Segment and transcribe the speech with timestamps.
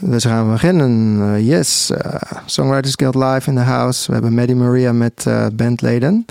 [0.00, 1.18] Dus gaan we beginnen.
[1.18, 1.98] Uh, yes, uh,
[2.46, 4.06] Songwriters Guild live in the house.
[4.06, 6.24] We hebben Maddie Maria met uh, bandleden.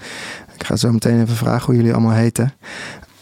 [0.57, 2.53] Ik ga zo meteen even vragen hoe jullie allemaal heten.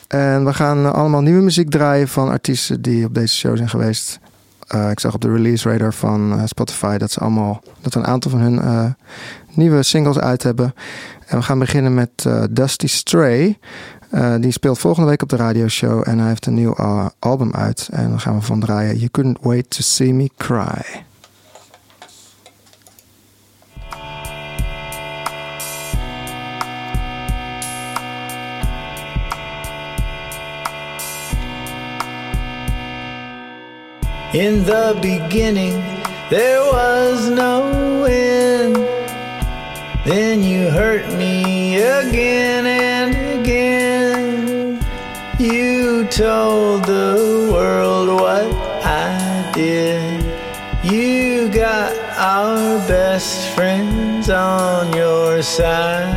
[0.08, 4.20] En we gaan allemaal nieuwe muziek draaien van artiesten die op deze show zijn geweest.
[4.92, 8.40] ik zag op de release radar van Spotify dat ze allemaal dat een aantal van
[8.40, 8.96] hun
[9.54, 10.74] nieuwe singles uit hebben.
[11.28, 13.58] En we gaan beginnen met Dusty Stray.
[14.14, 16.76] Uh, die speelt volgende week op de radioshow en hij heeft een nieuw
[17.20, 17.90] album uit.
[17.92, 21.04] En dan gaan we van draaien You Couldn't Wait to See Me Cry.
[34.32, 35.84] In the beginning,
[36.30, 38.76] there was no end.
[40.06, 43.23] Then you hurt me again and
[46.16, 48.46] told the world what
[48.86, 50.24] I did.
[50.84, 56.14] You got our best friends on your side.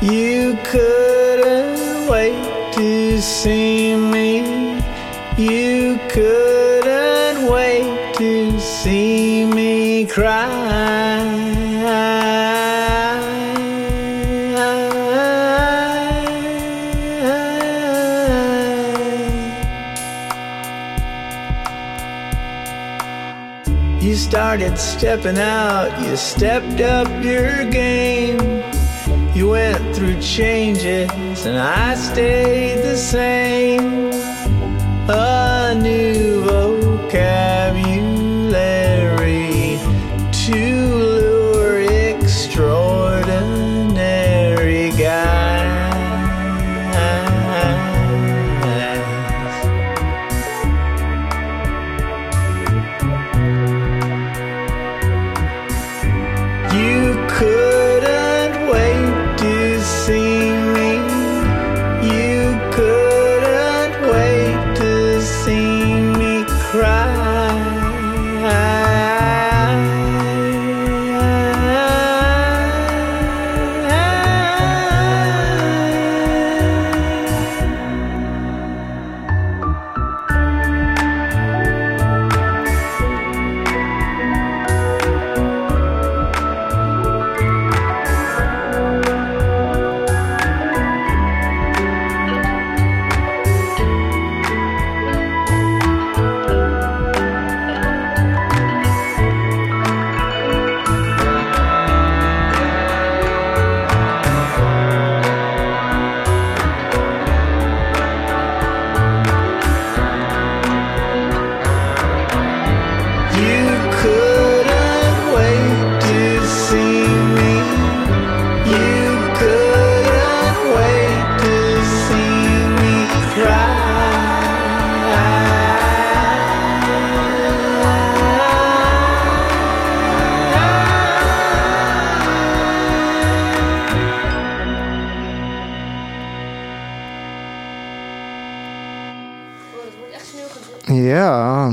[0.00, 4.78] You couldn't wait to see me.
[5.36, 11.03] You couldn't wait to see me cry.
[24.34, 28.36] Started stepping out, you stepped up your game.
[29.32, 34.10] You went through changes, and I stayed the same.
[35.08, 35.33] A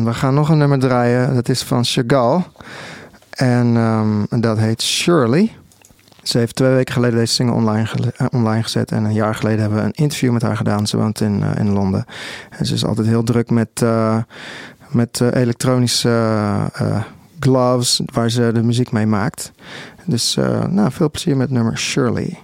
[0.04, 1.34] we gaan nog een nummer draaien.
[1.34, 2.44] Dat is van Chagall.
[3.30, 5.52] En um, dat heet Shirley.
[6.24, 7.88] Ze heeft twee weken geleden deze single online,
[8.22, 8.92] uh, online gezet.
[8.92, 10.88] En een jaar geleden hebben we een interview met haar gedaan.
[10.88, 12.06] Ze woont in, uh, in Londen.
[12.50, 14.18] En ze is altijd heel druk met, uh,
[14.90, 16.30] met elektronische
[17.40, 19.52] gloves waar ze de muziek mee maakt.
[20.06, 20.38] Dus
[20.70, 22.40] nou, veel plezier met nummer Shirley.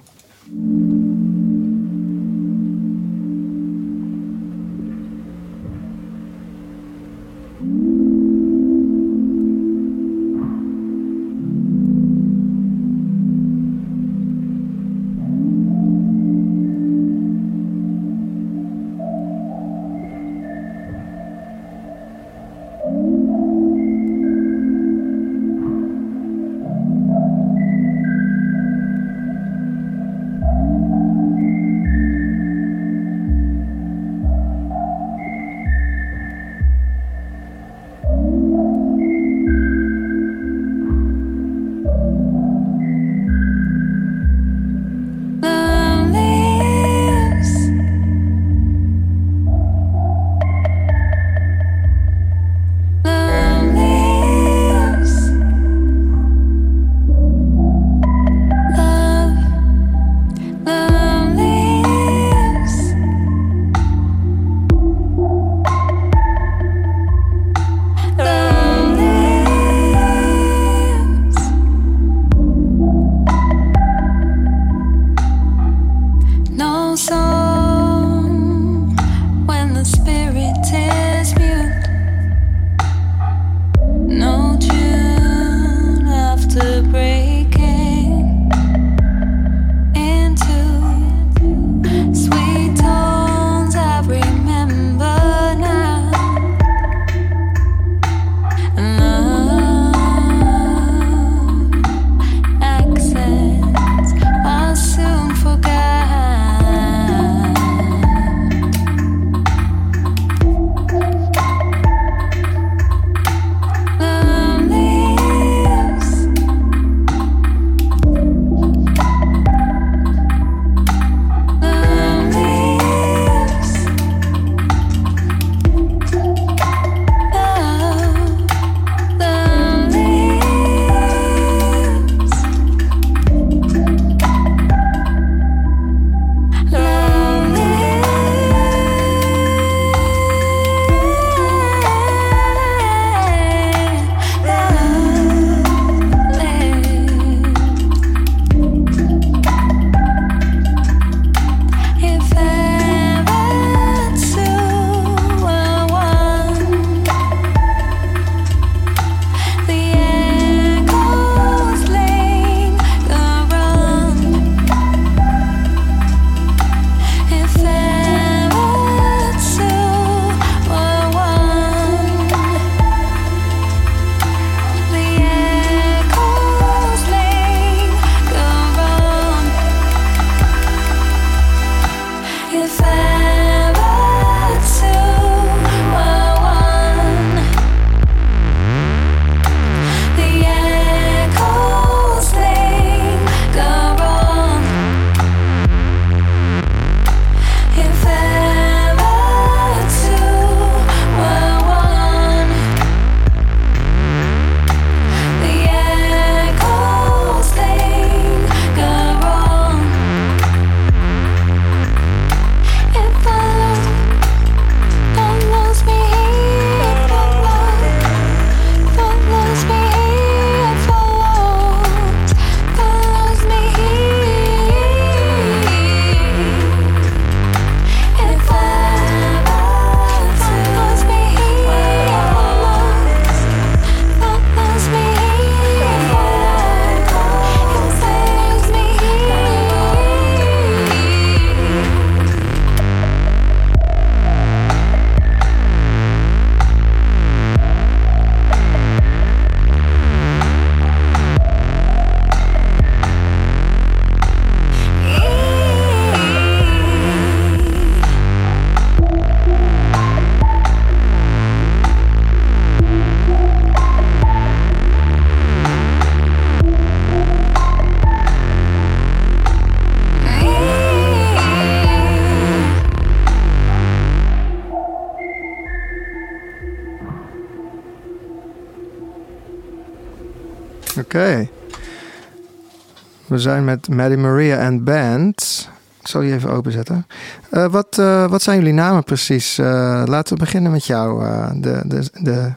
[283.37, 285.69] We zijn met Maddie Maria en Band.
[286.01, 287.07] Ik zal die even openzetten.
[287.49, 289.57] Eh, wat, eh, wat zijn jullie namen precies?
[289.57, 292.51] Eh, laten we beginnen met jou, eh, de, de, de,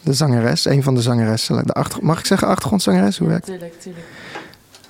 [0.00, 0.64] de zangeres.
[0.64, 1.66] Een van de zangeressen.
[1.66, 3.18] De achter, mag ik zeggen achtergrondzangeres?
[3.18, 3.58] Hoe werkt het?
[3.58, 4.06] Tuurlijk, tuurlijk.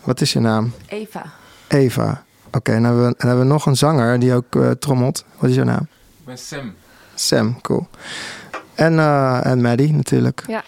[0.05, 0.73] Wat is je naam?
[0.87, 1.23] Eva.
[1.69, 2.23] Eva.
[2.53, 5.25] Oké, dan, hebben we- dan hebben we nog een zanger die ook eh, trommelt.
[5.39, 5.87] Wat is jouw naam?
[6.19, 6.73] Ik ben Sam.
[7.15, 7.87] Sam, cool.
[8.75, 10.45] En, eh, en Maddie natuurlijk.
[10.49, 10.63] Ja,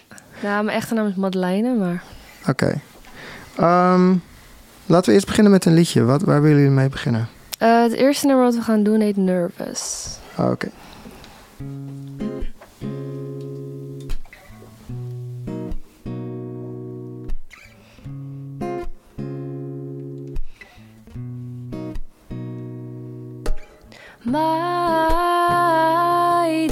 [0.61, 2.03] mijn echte naam is Madeleine, maar
[2.49, 2.81] Oké.
[3.57, 4.13] Ehm,
[4.85, 6.03] laten we eerst beginnen met een liedje.
[6.03, 7.27] Wat, waar willen jullie mee beginnen?
[7.57, 10.07] eh, het eerste nummer wat we gaan doen heet Nervous.
[10.35, 10.69] Ah, Oké.
[25.45, 26.67] My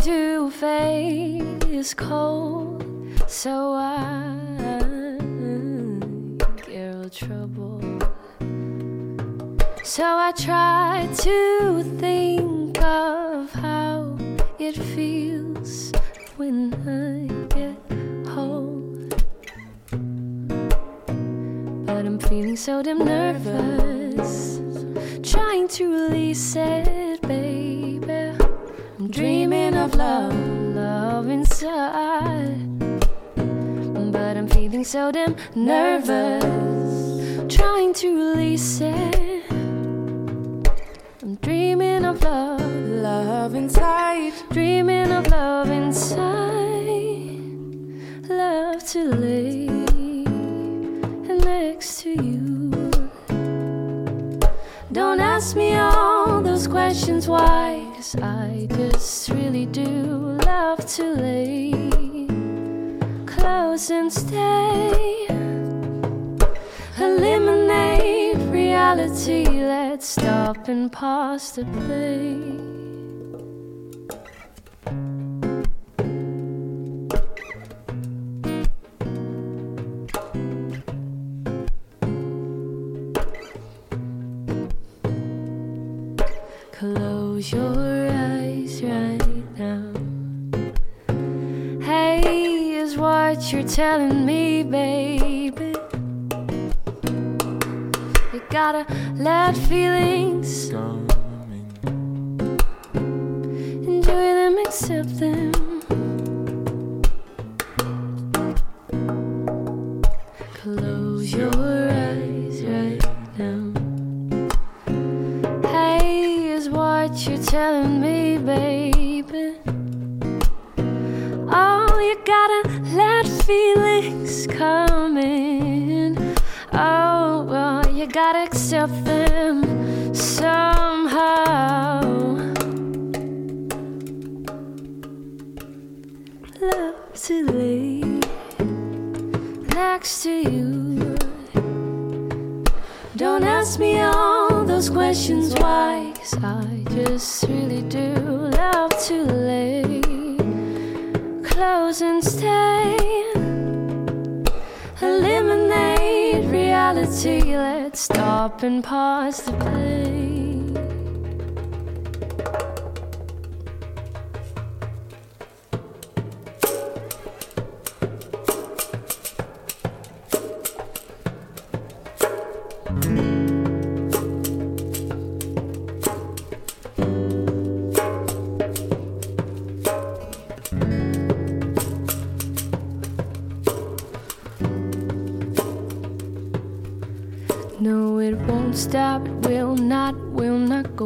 [1.84, 2.82] is cold,
[3.28, 4.53] so I
[7.14, 7.80] trouble.
[9.84, 14.18] So I try to think of how
[14.58, 15.92] it feels
[16.38, 17.78] when I get
[18.30, 19.10] home.
[21.86, 24.60] But I'm feeling so damn nervous,
[25.22, 28.36] trying to release it, baby.
[28.98, 30.34] I'm dreaming of love,
[30.76, 32.83] love inside.
[34.34, 36.44] But I'm feeling so damn nervous,
[37.56, 39.44] trying to release it.
[41.22, 44.34] I'm dreaming of love, love inside.
[44.50, 46.24] Dreaming of love inside.
[48.28, 49.68] Love to lay
[51.28, 52.72] next to you.
[54.92, 62.03] Don't ask me all those questions why, cause I just really do love to lay
[63.44, 65.28] close and stay.
[66.98, 72.83] Eliminate reality, let's stop and pause the play.
[93.74, 95.74] Telling me, baby.
[98.32, 100.93] You gotta let feelings Coming.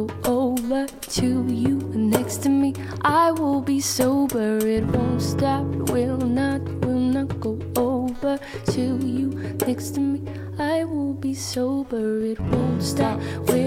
[0.06, 1.76] Go over to you.
[1.94, 4.58] Next to me, I will be sober.
[4.58, 8.38] It won't stop, will not, will not go over
[8.72, 9.28] to you.
[9.66, 10.20] Next to me,
[10.58, 12.20] I will be sober.
[12.20, 13.57] It won't stop, will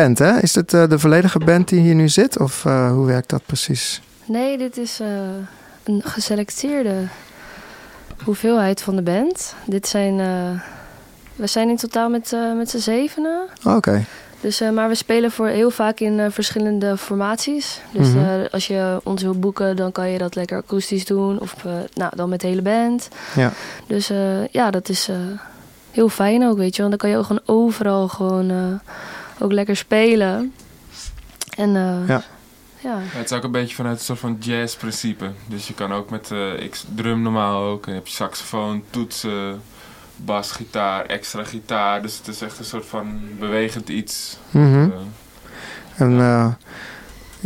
[0.00, 0.38] band, hè?
[0.38, 2.38] Is het eh, de volledige band die hier nu zit?
[2.38, 4.00] Of eh, hoe werkt dat precies?
[4.24, 5.06] Nee, dit is eh,
[5.84, 6.94] een geselecteerde
[8.24, 9.54] hoeveelheid van de band.
[9.64, 10.16] Dit zijn...
[11.36, 13.46] we zijn in totaal met, met z'n zevenen.
[13.64, 14.04] Oké.
[14.40, 17.80] Dus, maar we spelen voor heel vaak in verschillende formaties.
[17.92, 18.46] Dus Mhm.
[18.50, 21.40] als je ons wilt boeken, dan kan je dat lekker akoestisch doen.
[21.40, 21.54] Of
[21.94, 23.08] nou, dan met de hele band.
[23.36, 23.52] Ja.
[23.86, 24.10] Dus
[24.50, 25.08] ja, dat is
[25.90, 26.82] heel fijn ook, weet je.
[26.82, 28.80] Want dan kan je ook gewoon overal gewoon
[29.42, 30.52] ook lekker spelen.
[31.56, 32.22] En eh, Ja.
[32.82, 32.98] ja.
[32.98, 35.30] Ja, het is ook een beetje vanuit een soort van jazz-principe.
[35.46, 37.84] Dus je kan ook met, eh, ik drum normaal ook.
[37.86, 39.60] En je hebt je saxofoon, toetsen,
[40.16, 42.02] bas, gitaar, extra gitaar.
[42.02, 44.38] Dus het is echt een soort van bewegend iets.
[44.50, 44.74] Mhm.
[44.80, 44.86] Eh,
[45.96, 46.46] En eh,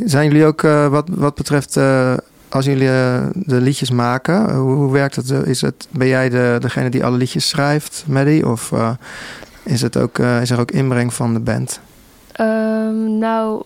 [0.05, 2.15] zijn jullie ook eh, wat, wat betreft eh,
[2.49, 2.89] als jullie
[3.33, 5.31] de liedjes maken, hoe, hoe werkt het?
[5.31, 5.89] Is het?
[5.91, 8.49] Ben jij de, degene die alle liedjes schrijft, Maddie?
[8.49, 8.91] Of eh,
[9.65, 11.81] is, het ook, eh, is er ook inbreng van de band?
[12.33, 13.63] Ehm, nou,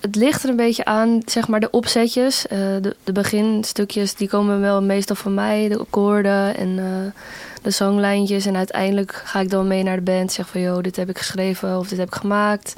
[0.00, 2.46] het ligt er een beetje aan, zeg maar, de opzetjes.
[2.46, 5.68] Eh, de, de beginstukjes, die komen wel meestal van mij.
[5.68, 7.22] De akkoorden en eh,
[7.62, 8.46] de zanglijntjes.
[8.46, 10.32] En uiteindelijk ga ik dan mee naar de band.
[10.32, 12.74] Zeg van, joh, dit heb ik geschreven of dit heb ik gemaakt.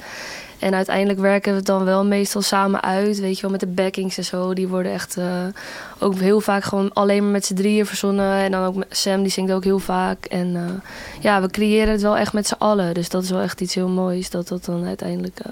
[0.63, 3.19] En uiteindelijk werken we het dan wel meestal samen uit.
[3.19, 4.53] Weet je wel, met de backings en zo.
[4.53, 5.25] Die worden echt eh,
[5.99, 8.33] ook heel vaak gewoon alleen maar met z'n drieën verzonnen.
[8.37, 10.25] En dan ook Sam, die zingt ook heel vaak.
[10.25, 10.61] En eh,
[11.21, 12.93] ja, we creëren het wel echt met z'n allen.
[12.93, 14.29] Dus dat is wel echt iets heel moois.
[14.29, 15.51] Dat dat dan uiteindelijk eh,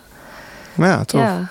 [0.76, 1.22] Ja, tof.
[1.22, 1.50] ja,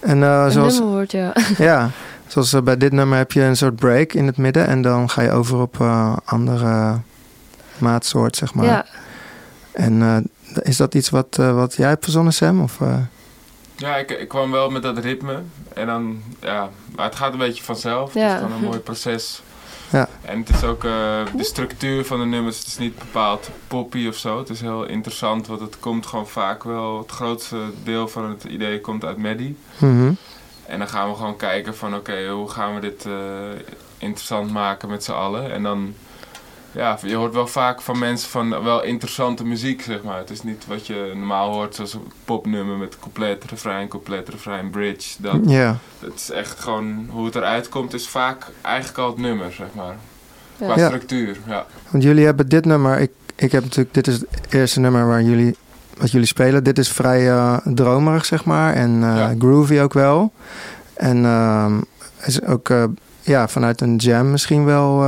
[0.00, 1.12] En een zoals, nummer wordt.
[1.12, 1.32] Ja.
[1.58, 1.90] ja,
[2.26, 5.22] zoals bij dit nummer heb je een soort break in het midden en dan ga
[5.22, 5.76] je over op
[6.24, 6.98] andere
[7.78, 8.64] maatsoort, zeg maar.
[8.64, 8.84] ja.
[9.72, 10.02] En
[10.62, 12.60] is dat iets wat, eh, wat jij hebt verzonnen, Sam?
[12.62, 12.96] Of, eh?
[13.76, 15.42] Ja, ik, ik kwam wel met dat ritme.
[15.74, 18.12] En dan, ja, maar het gaat een beetje vanzelf.
[18.12, 18.34] Het Ja.
[18.34, 19.42] is gewoon een mooi proces.
[19.90, 20.08] Ja.
[20.22, 20.90] En het is ook eh,
[21.36, 22.58] de structuur van de nummers.
[22.58, 24.38] Het is niet bepaald poppy of zo.
[24.38, 26.98] Het is heel interessant, want het komt gewoon vaak wel.
[26.98, 29.56] Het grootste deel van het idee komt uit Maddie.
[29.78, 30.12] mhm.
[30.66, 33.12] En dan gaan we gewoon kijken van oké, hoe gaan we dit eh,
[33.98, 35.52] interessant maken met z'n allen.
[35.52, 35.94] En dan,
[36.72, 40.18] ja, je hoort wel vaak van mensen van wel interessante muziek, zeg maar.
[40.18, 44.70] Het is niet wat je normaal hoort, zoals een popnummer met compleet refrein, compleet refrein,
[44.70, 45.22] bridge.
[45.22, 49.18] Dat, Ja, het is echt gewoon, hoe het eruit komt, is vaak eigenlijk al het
[49.18, 49.96] nummer, zeg maar.
[50.56, 50.86] Qua Ja.
[50.86, 51.66] structuur, ja.
[51.90, 52.98] want jullie hebben dit nummer.
[53.00, 55.56] Ik, ik heb natuurlijk, dit is het eerste nummer waar jullie,
[55.98, 56.64] wat jullie spelen.
[56.64, 58.74] Dit is vrij eh, dromerig, zeg maar.
[58.74, 59.34] En eh, Ja.
[59.38, 60.32] groovy ook wel.
[60.94, 61.80] En ehm,
[62.24, 62.84] is ook eh,
[63.20, 65.04] ja, vanuit een jam misschien wel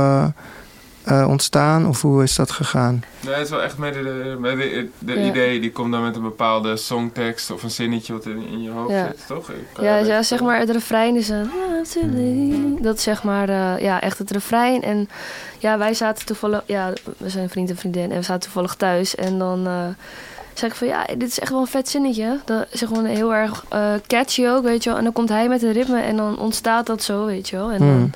[1.05, 1.87] eh, ontstaan.
[1.87, 3.03] Of hoe is dat gegaan?
[3.19, 5.27] Nee, het is wel echt met de, met de, de Ja.
[5.29, 8.69] idee, die komt dan met een bepaalde songtekst of een zinnetje wat in, in je
[8.69, 9.05] hoofd Ja.
[9.07, 9.51] zit, toch?
[9.81, 11.49] Ja, ja, zeg maar, het refrein is een...
[12.81, 14.81] Dat is zeg maar, eh, ja, echt het refrein.
[14.83, 15.09] En
[15.59, 16.61] ja, wij zaten toevallig...
[16.65, 19.15] Ja, we zijn vriend en vriendin en we zaten toevallig thuis.
[19.15, 19.87] En dan eh
[20.53, 22.39] zeg ik van, ja, dit is echt wel een vet zinnetje.
[22.45, 24.97] Dat is gewoon heel erg eh, catchy ook, weet je wel.
[24.97, 27.71] En dan komt hij met een ritme en dan ontstaat dat zo, weet je wel.
[27.71, 28.09] En dan, Hmm.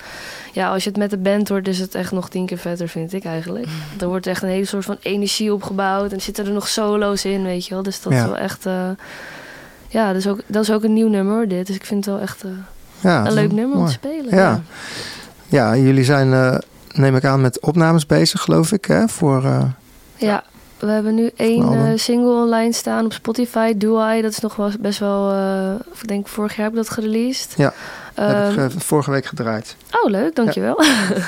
[0.54, 2.88] Ja, als je het met de band hoort, is het echt nog tien keer vetter,
[2.88, 3.68] vind ik eigenlijk.
[4.00, 6.12] Er wordt echt een hele soort van energie opgebouwd.
[6.12, 7.84] En zitten er nog solo's in, weet je wel.
[7.84, 8.20] Dus dat Ja.
[8.20, 8.66] is wel echt...
[8.66, 8.90] eh,
[9.88, 11.68] ja, dat is, ook, dat is ook een nieuw nummer, dit.
[11.68, 12.50] Dus ik vind het wel echt eh,
[13.00, 14.36] Ja, een leuk nummer om te spelen.
[14.36, 14.62] Ja.
[15.48, 16.58] Ja, jullie zijn, eh,
[16.94, 19.08] neem ik aan, met opnames bezig, geloof ik, hè?
[19.08, 19.44] Voor,
[20.16, 20.44] Ja,
[20.80, 24.22] we hebben nu één single online staan op Spotify, Do I.
[24.22, 27.54] Dat is nog wel best wel, eh, ik denk vorig jaar heb ik dat gereleased.
[27.58, 27.74] Ja,
[28.28, 29.76] heb ik Ehm, eh, vorige week gedraaid.
[29.92, 30.82] oh, leuk, dankjewel.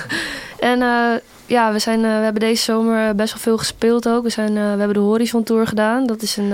[0.59, 1.13] en eh,
[1.45, 4.23] ja, we, zijn, eh, we hebben deze zomer best wel veel gespeeld ook.
[4.23, 6.05] We, zijn, we hebben de Horizon Tour gedaan.
[6.05, 6.53] Dat is een,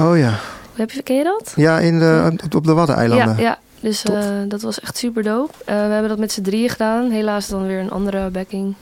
[0.00, 0.34] Oh ja.
[0.74, 1.52] heb je, ken je dat?
[1.56, 3.36] Ja, in de, op, de Waddeneilanden.
[3.36, 3.58] Ja, ja.
[3.80, 4.04] Dus
[4.48, 5.52] dat was echt super dope.
[5.64, 7.10] We hebben dat met z'n drieën gedaan.
[7.10, 8.74] Helaas dan weer een andere backing.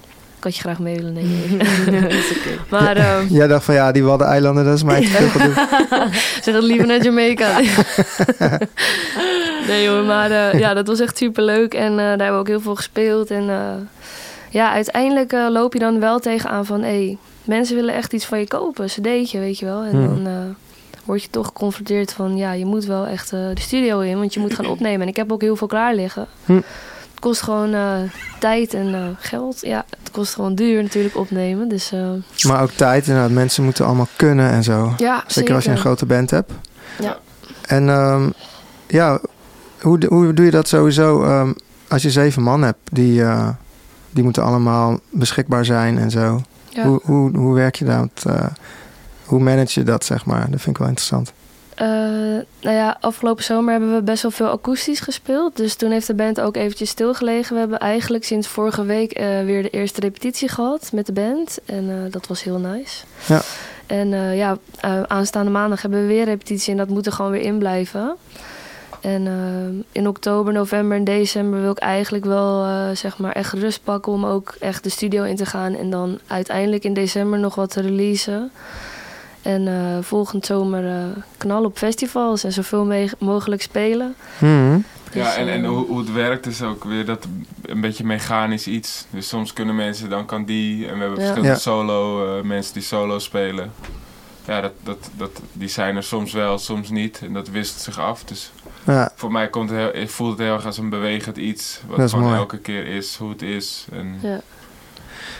[0.42, 1.66] Ik had je graag mee willen nemen.
[2.70, 5.52] Maar eh, Jij dacht van ja, die Waddeneilanden, dat is mij te veel gedoe.
[6.42, 7.60] zeg het liever naar Jamaica.
[9.66, 11.74] nee hoor, maar eh, ja, dat was echt super leuk.
[11.74, 13.30] En eh, daar hebben we ook heel veel gespeeld.
[13.30, 13.56] En eh,
[14.50, 16.82] ja, uiteindelijk eh, loop je dan wel tegenaan van...
[16.82, 19.82] Hey, mensen willen echt iets van je kopen, een cd'tje, weet je wel.
[19.82, 20.06] En Hmm.
[20.06, 20.26] dan...
[20.26, 20.32] eh,
[21.04, 22.36] word je toch geconfronteerd van...
[22.36, 25.00] ja, je moet wel echt eh, de studio in, want je moet gaan opnemen.
[25.02, 26.26] En ik heb ook heel veel klaar liggen.
[26.44, 26.60] Hm.
[27.22, 27.96] Het kost gewoon eh,
[28.38, 29.60] tijd en eh, geld.
[29.60, 31.68] Ja, het kost gewoon duur natuurlijk opnemen.
[31.68, 32.10] Dus eh,
[32.46, 33.30] Maar ook tijd, inderdaad.
[33.30, 34.94] Mensen moeten allemaal kunnen en zo.
[34.96, 36.52] ja, Zeker als je een grote band hebt.
[36.98, 37.18] Ja.
[37.66, 38.30] En ehm,
[38.86, 39.20] ja,
[39.80, 41.52] hoe, hoe doe je dat sowieso ehm,
[41.88, 42.78] als je zeven man hebt?
[42.84, 43.24] Die,
[44.10, 46.42] die moeten allemaal beschikbaar zijn en zo.
[46.68, 46.86] Ja.
[46.86, 48.24] Hoe, hoe, hoe werk je dat?
[49.24, 50.50] hoe manage je dat, zeg maar?
[50.50, 51.32] Dat vind ik wel interessant.
[51.82, 51.88] Eh,
[52.60, 55.56] nou ja, afgelopen zomer hebben we best wel veel akoestisch gespeeld.
[55.56, 57.54] Dus toen heeft de band ook eventjes stilgelegen.
[57.54, 61.58] We hebben eigenlijk sinds vorige week eh, weer de eerste repetitie gehad met de band.
[61.64, 63.04] En eh, dat was heel nice.
[63.26, 63.40] Ja.
[63.86, 64.58] En ja,
[65.06, 68.16] aanstaande maandag hebben we weer repetitie en dat moet er gewoon weer in blijven.
[69.00, 74.12] En in oktober, november en december wil ik eigenlijk wel zeg maar echt rust pakken
[74.12, 75.76] om ook echt de studio in te gaan.
[75.76, 78.50] En dan uiteindelijk in december nog wat te releasen.
[79.42, 81.04] En eh, volgend zomer eh
[81.36, 84.14] knallen op festivals en zoveel mogelijk spelen.
[84.40, 87.26] Ja, Dus, en, en eh, hoe, hoe het werkt is ook weer dat
[87.62, 89.06] een beetje mechanisch iets.
[89.10, 90.86] Dus soms kunnen mensen, dan kan die.
[90.88, 91.24] En we hebben Ja.
[91.24, 91.58] verschillende Ja.
[91.58, 93.72] solo, eh, mensen die solo spelen.
[94.46, 97.20] Ja, dat, dat, dat, die zijn er soms wel, soms niet.
[97.22, 98.24] En dat wisselt zich af.
[98.24, 98.50] Dus
[98.86, 101.80] Ja, voor mij komt het heel, ik voel het heel erg als een bewegend iets.
[101.86, 102.36] Wat gewoon mooi.
[102.38, 103.86] elke keer is hoe het is.
[103.92, 104.18] En,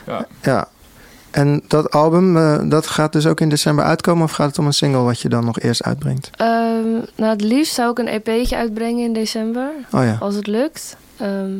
[0.06, 0.26] Ja.
[0.42, 0.68] ja.
[1.32, 4.24] En dat album, eh, dat gaat dus ook in december uitkomen?
[4.24, 6.30] Of gaat het om een single wat je dan nog eerst uitbrengt?
[6.36, 9.70] Ehm, nou, het liefst zou ik een EP'tje uitbrengen in december.
[9.92, 10.16] Oh ja.
[10.20, 10.96] Als het lukt.
[11.16, 11.50] Ehm,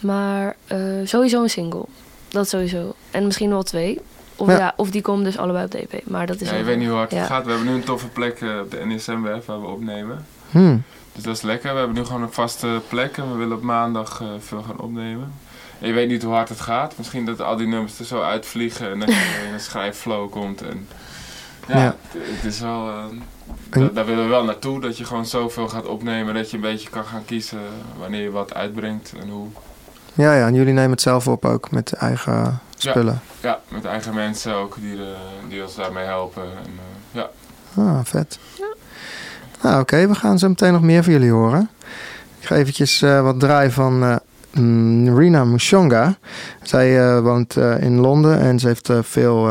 [0.00, 1.84] maar eh, sowieso een single.
[2.28, 2.94] Dat sowieso.
[3.10, 4.00] En misschien wel twee.
[4.36, 4.58] Of, Ja.
[4.58, 4.72] ja.
[4.76, 6.06] of die komen dus allebei op de EP.
[6.06, 7.18] Maar dat is ja, je weet niet hoe hard ja.
[7.18, 7.44] het gaat.
[7.44, 10.26] We hebben nu een toffe plek eh, op de NSM-web waar we opnemen.
[10.50, 10.82] Hmm.
[11.12, 11.72] Dus dat is lekker.
[11.72, 15.32] We hebben nu gewoon een vaste plek en we willen op maandag veel gaan opnemen.
[15.84, 16.94] En je weet niet hoe hard het gaat.
[16.96, 20.62] Misschien dat al die nummers er zo uitvliegen en dat je in een schrijfflow komt.
[20.62, 20.88] En
[21.68, 21.96] ja, Ja.
[22.08, 22.88] Het, het is wel...
[22.88, 23.04] eh,
[23.70, 26.56] En- da- daar willen we wel naartoe, dat je gewoon zoveel gaat opnemen dat je
[26.56, 27.58] een beetje kan gaan kiezen
[27.98, 29.46] wanneer je wat uitbrengt en hoe.
[30.14, 33.20] Ja, ja, en jullie nemen het zelf op ook met eigen spullen.
[33.40, 35.14] Ja, met eigen mensen ook die, de,
[35.48, 36.42] die ons daarmee helpen.
[36.42, 36.78] En,
[37.12, 37.28] eh, ja.
[37.82, 38.38] Ah, vet.
[39.62, 41.70] Nou, oké, we gaan zo meteen nog meer van jullie horen.
[42.40, 44.20] Ik ga eventjes eh, wat draaien van
[44.54, 46.16] mm, Rina Mushonga.
[46.62, 49.48] Zij eh, woont eh, in Londen en ze heeft eh, veel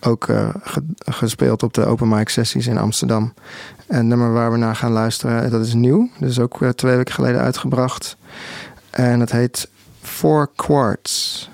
[0.00, 0.24] ook
[0.62, 3.34] ge- gespeeld op de open mic sessies in Amsterdam.
[3.86, 6.08] En nummer waar we naar gaan luisteren, dat is nieuw.
[6.18, 8.16] Dat is ook twee weken geleden uitgebracht.
[8.90, 9.68] En het heet
[10.02, 11.50] Four Quarts.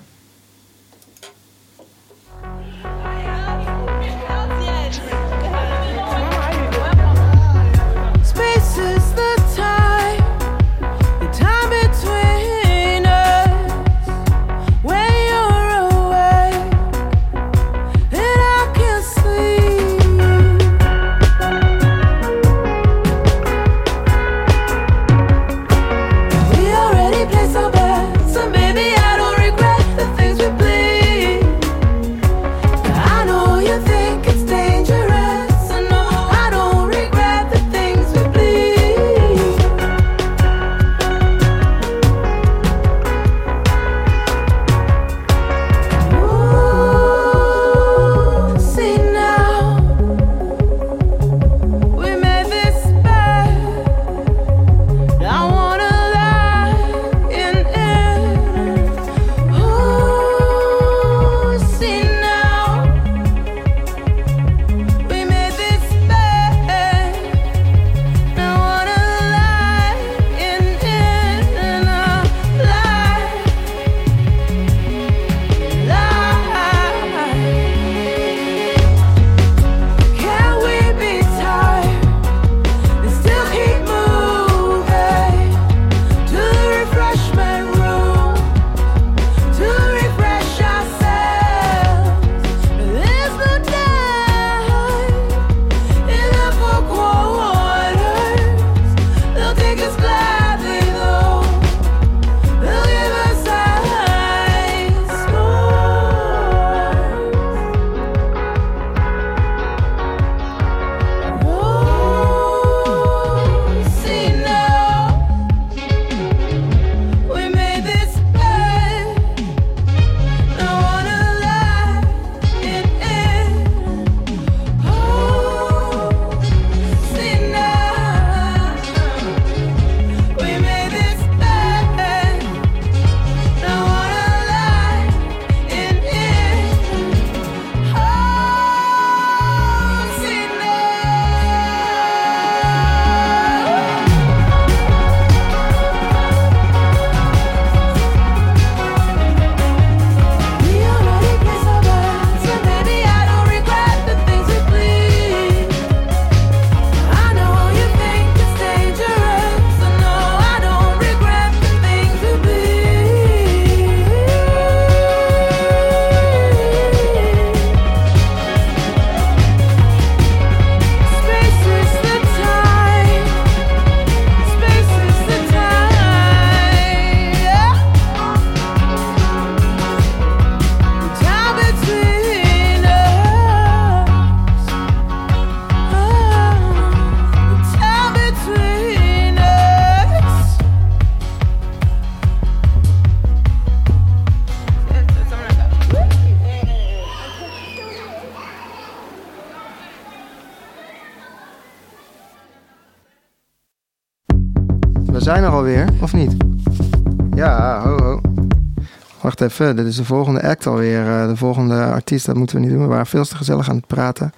[209.45, 211.07] Even, dit is de volgende act alweer.
[211.07, 212.81] eh, de volgende artiest, dat moeten we niet doen.
[212.81, 214.33] We waren veel te gezellig aan het praten.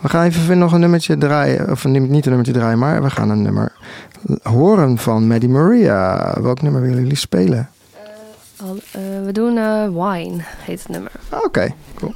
[0.00, 1.70] We gaan even nog een nummertje draaien.
[1.70, 3.72] Of niet een nummertje draaien, maar we gaan een nummer
[4.42, 6.32] horen van Maddie Maria.
[6.40, 7.68] Welk nummer willen jullie spelen?
[8.60, 11.10] Al- eh, we doen eh, Wine, heet het nummer.
[11.28, 12.14] Ah, Oké, cool.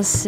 [0.00, 0.24] as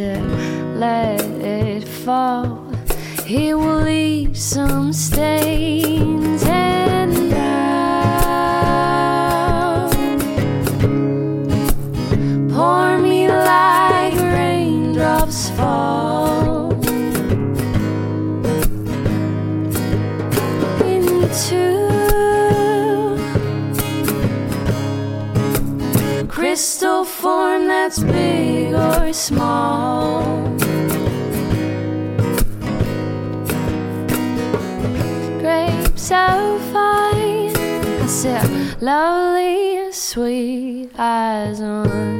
[36.75, 42.13] I said, lovely, sweet eyes on.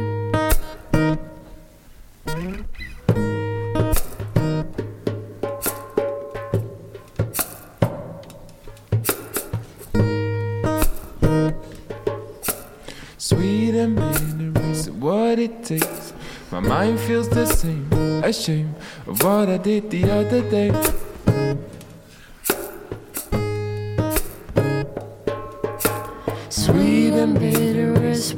[13.19, 16.13] Sweet and bitter is what it takes.
[16.51, 18.75] My mind feels the same, ashamed
[19.07, 20.71] of what I did the other day.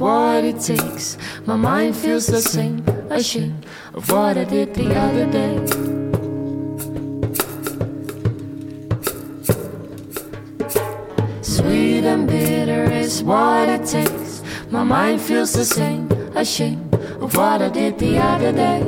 [0.05, 1.17] What it takes.
[1.47, 3.65] My mind feels the same, ashamed
[3.95, 5.55] of what I did the other day.
[11.41, 14.43] Sweet and bitter is what it takes.
[14.69, 18.81] My mind feels the same, ashamed of what I did the other day.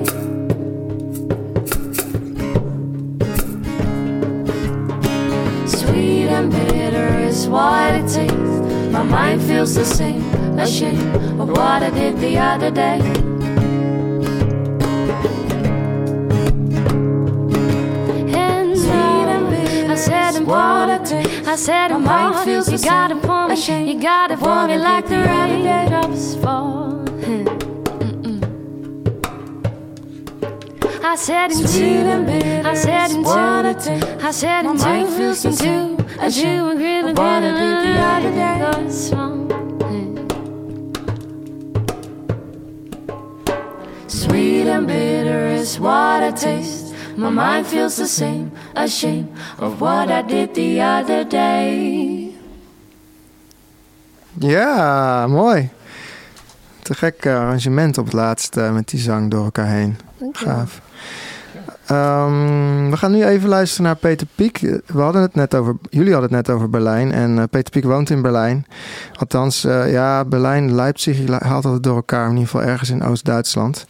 [5.65, 8.51] Sweet and bitter is what it takes.
[8.93, 12.99] My mind feels the same, ashamed of what I did the other day.
[18.35, 21.47] And now, I said and bought it.
[21.47, 22.67] I said and bought it.
[22.71, 23.91] You got it for me.
[23.91, 27.05] You got it for me like the raindrops fall.
[28.01, 28.41] Mm-mm.
[31.03, 33.29] I said into, I said into,
[34.23, 34.89] I said into,
[35.47, 39.26] into, a Jew agree with What I did the other day.
[44.77, 46.93] And bitter is what I taste.
[47.15, 52.35] My mind feels the same, ashamed of what I did the other day.
[54.39, 55.69] Ja, mooi.
[56.81, 59.97] Te gek eh, arrangement op het laatst eh, met die zang door elkaar heen.
[60.31, 60.81] Gaaf.
[61.87, 64.59] Ehm, we gaan nu even luisteren naar Peter Piek.
[64.85, 67.11] We hadden het net over, jullie hadden het net over Berlijn.
[67.11, 68.65] En eh, Peter Piek woont in Berlijn.
[69.13, 72.25] Althans, eh, ja, Berlijn, Leipzig haalt altijd door elkaar.
[72.25, 73.85] In ieder geval ergens in Oost-Duitsland.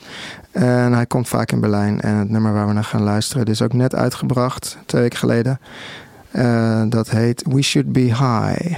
[0.51, 2.01] En hij komt vaak in Berlijn.
[2.01, 5.59] En het nummer waar we naar gaan luisteren, is ook net uitgebracht, twee weken geleden.
[6.31, 8.75] Eh, dat heet We Should Be High.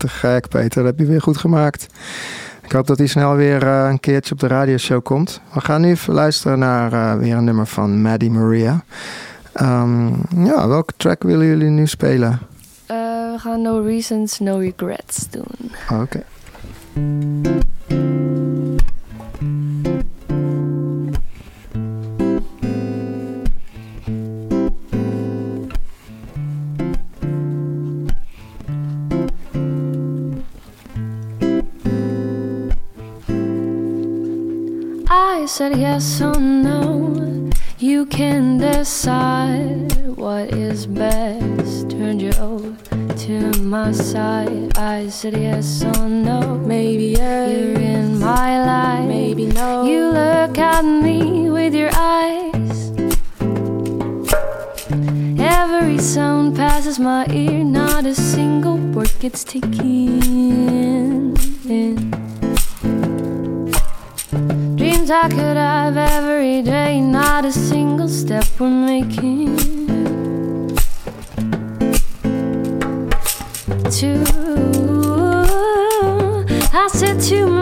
[0.00, 1.86] Te gek Peter, dat heb je weer goed gemaakt.
[2.64, 5.40] Ik hoop dat hij snel weer eh, een keertje op de radioshow komt.
[5.52, 8.84] We gaan nu even luisteren naar eh, weer een nummer van Maddie Maria.
[9.52, 10.08] Ehm,
[10.44, 12.38] ja, welke track willen jullie nu spelen?
[12.86, 12.96] Eh,
[13.32, 15.70] we gaan No Reasons, No Regrets doen.
[16.00, 16.22] Oké.
[35.76, 37.50] Yes or no.
[37.78, 41.90] You can decide what is best.
[41.90, 42.74] Turned you over
[43.26, 44.76] to my side.
[44.76, 46.58] I said yes or no.
[46.58, 47.50] Maybe yes.
[47.50, 49.08] you're in my life.
[49.08, 49.84] Maybe no.
[49.84, 52.90] You look at me with your eyes.
[55.38, 57.64] Every sound passes my ear.
[57.64, 59.72] Not a single word gets taken
[61.70, 62.29] in.
[65.10, 69.56] Dreams I could have every day, not a single step we're making.
[73.90, 74.22] Too,
[76.72, 77.59] I said too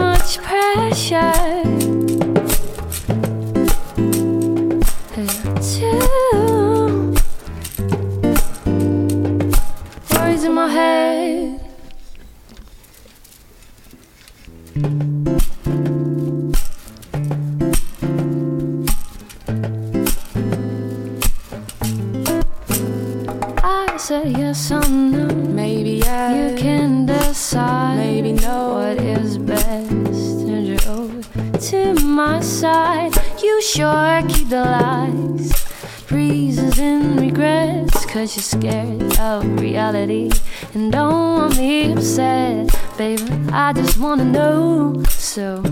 [45.39, 45.68] So,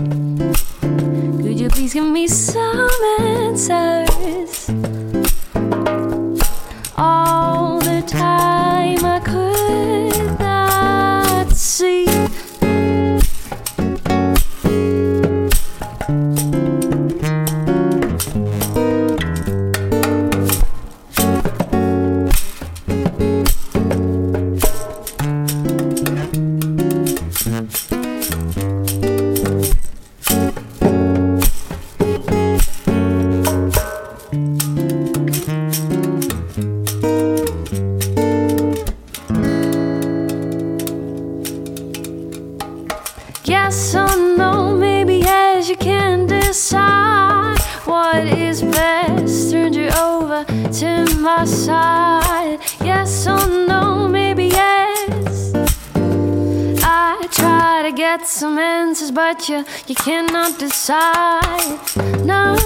[59.86, 61.78] you cannot decide.
[62.24, 62.56] No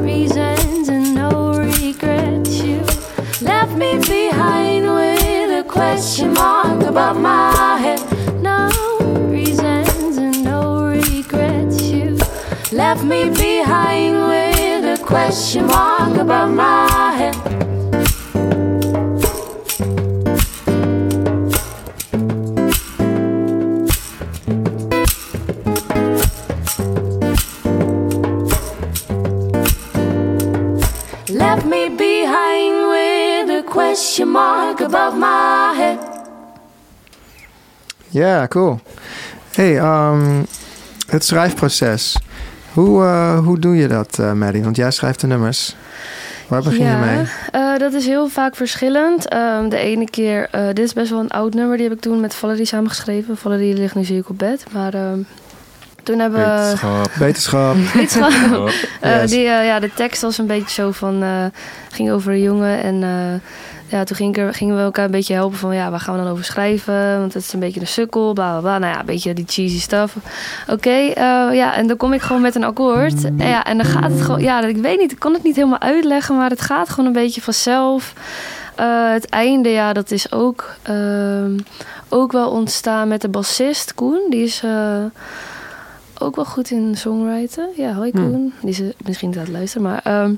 [0.00, 2.62] reasons and no regrets.
[2.62, 2.80] You
[3.40, 8.00] left me behind with a question mark above my head.
[8.40, 8.68] No
[9.28, 11.82] reasons and no regrets.
[11.82, 12.18] You
[12.72, 17.51] left me behind with a question mark above my head.
[34.32, 35.98] Mark above my head.
[38.08, 38.80] Ja, cool.
[39.54, 40.42] hey, ehm,
[41.06, 42.16] het schrijfproces.
[42.72, 44.62] Hoe, eh, hoe doe je dat, eh Maddie?
[44.62, 45.76] Want jij schrijft de nummers.
[46.48, 47.24] Waar begin je mee?
[47.52, 49.28] eh, dat is heel vaak verschillend.
[49.28, 52.02] Ehm, de ene keer, eh, dit is best wel een oud nummer, die heb ik
[52.02, 53.36] toen met Valerie samengeschreven.
[53.36, 55.18] Valerie ligt nu ziek op bed, maar ehm,
[56.02, 56.44] toen hebben we...
[56.44, 57.12] Wetenschap.
[57.14, 57.76] Wetenschap.
[57.94, 58.70] Wetenschap.
[59.00, 59.30] Eh, Yes.
[59.30, 61.44] die, ja, de tekst was een beetje zo van, eh,
[61.90, 63.40] ging over een jongen en eh,
[63.92, 66.16] ja, toen ging ik er, gingen we elkaar een beetje helpen van, ja, waar gaan
[66.16, 67.18] we dan over schrijven?
[67.18, 68.78] Want het is een beetje een sukkel, bla bla bla.
[68.78, 70.16] Nou ja, een beetje die cheesy stuff.
[70.68, 71.14] Oké, eh,
[71.52, 73.24] ja, en dan kom ik gewoon met een akkoord.
[73.24, 75.56] En, ja, en dan gaat het gewoon, ja, ik weet niet, ik kan het niet
[75.56, 78.12] helemaal uitleggen, maar het gaat gewoon een beetje vanzelf.
[78.74, 81.58] Eh, het einde, ja, dat is ook, ehm,
[82.08, 84.20] ook wel ontstaan met de bassist Koen.
[84.30, 85.04] Die is eh,
[86.18, 87.68] ook wel goed in songwriten.
[87.76, 88.30] Ja, hoi Hmm.
[88.30, 88.52] Koen.
[88.60, 90.00] Die is eh, misschien niet aan het luisteren, maar...
[90.04, 90.32] ehm,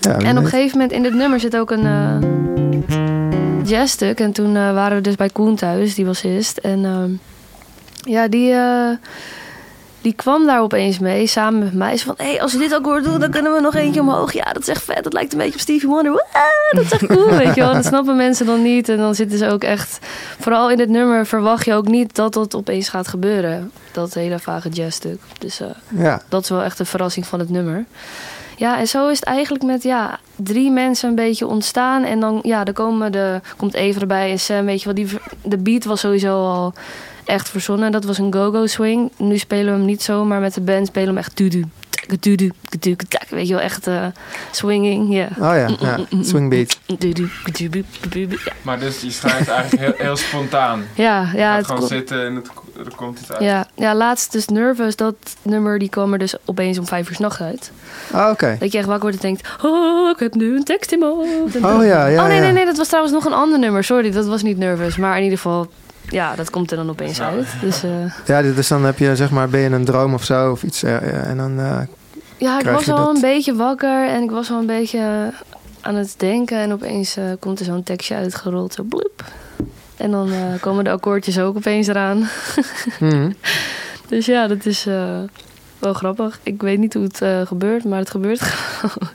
[0.00, 1.86] Ja, en op een gegeven moment in dit nummer zit ook een
[3.68, 4.20] jazzstuk.
[4.20, 6.56] En toen eh, waren we dus bij Koen thuis, die bassist.
[6.56, 7.10] En ehm,
[8.12, 8.90] ja, die, eh,
[10.00, 11.96] die kwam daar opeens mee, samen met mij.
[11.96, 14.32] Ze van, hé, hey, als we dit akkoord doen, dan kunnen we nog eentje omhoog.
[14.32, 15.04] Ja, dat is echt vet.
[15.04, 16.12] Dat lijkt een beetje op Stevie Wonder.
[16.12, 16.24] Woe,
[16.70, 17.72] dat is echt cool, weet je wel.
[17.72, 18.88] Dat snappen mensen dan niet.
[18.88, 19.98] En dan zitten ze ook echt...
[20.40, 23.72] Vooral in dit nummer verwacht je ook niet dat dat opeens gaat gebeuren.
[23.92, 25.20] Dat hele vage jazzstuk.
[25.38, 25.60] Dus...
[25.60, 27.84] eh Ja, dat is wel echt een verrassing van het nummer.
[28.58, 32.04] Ja, en zo is het eigenlijk met ja, drie mensen een beetje ontstaan.
[32.04, 34.94] En dan, ja, dan komen de, komt Eva erbij en Sam, weet je wel.
[34.94, 35.08] Die,
[35.42, 36.72] de beat was sowieso al
[37.24, 37.92] echt verzonnen.
[37.92, 39.10] Dat was een go-go swing.
[39.16, 41.64] Nu spelen we hem niet zo, maar met de band spelen we hem echt tudu,
[43.08, 44.06] tak, weet je wel, echt eh,
[44.50, 45.28] swinging, ja.
[45.38, 45.98] oh ja, ja.
[46.22, 46.78] swingbeat.
[46.98, 50.84] Tudu, tudu, tudu, Ja, Maar dus je schrijft eigenlijk heel, heel spontaan.
[50.94, 52.48] ja, Je ja gaat het gewoon komt- zitten en het,
[52.86, 53.42] er komt iets uit.
[53.42, 57.14] ja, ja, laatst dus Nervous, dat nummer, die kwam er dus opeens om vijf uur
[57.14, 57.72] s'nachts uit.
[58.12, 58.56] Ah, oké.
[58.60, 61.10] Dat je echt wakker wordt en denkt, oh, ik heb nu een tekst in mijn
[61.12, 61.56] hoofd.
[61.56, 62.42] Oh ja, ja, oh nee, ja.
[62.42, 63.84] nee, nee, dat was trouwens nog een ander nummer.
[63.84, 64.96] Sorry, dat was niet Nervous.
[64.96, 65.66] Maar in ieder geval,
[66.08, 67.28] ja, dat komt er dan opeens Ja.
[67.28, 67.46] uit.
[67.60, 67.90] Dus eh,
[68.26, 70.50] Ja, dit- dus dan heb je, zeg maar, ben je in een droom of zo
[70.50, 70.82] of iets.
[70.82, 71.80] eh, eh, en dan, eh,
[72.36, 73.14] ja, ik was al dat?
[73.14, 75.32] een beetje wakker en ik was al een beetje
[75.80, 76.58] aan het denken.
[76.58, 79.24] En opeens komt er zo'n tekstje uitgerold, zo bloep.
[79.98, 82.28] En dan eh, komen de akkoordjes ook opeens eraan.
[83.00, 83.30] mhm.
[84.08, 85.20] Dus ja, dat is eh,
[85.78, 86.40] wel grappig.
[86.42, 88.40] Ik weet niet hoe het eh, gebeurt, maar het gebeurt
[88.80, 89.08] gewoon.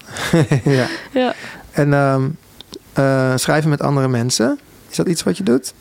[0.77, 0.87] ja.
[1.11, 1.33] ja.
[1.71, 2.29] En ehm,
[2.93, 4.59] eh, schrijven met andere mensen.
[4.89, 5.73] Is dat iets wat je doet?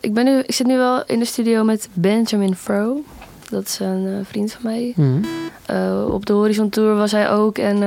[0.00, 3.04] Ik, ben nu, ik zit nu wel in de studio met Benjamin Fro.
[3.50, 4.92] Dat is een vriend van mij.
[4.96, 5.24] Mhm.
[6.10, 7.58] Op de Horizon Tour was hij ook.
[7.58, 7.82] En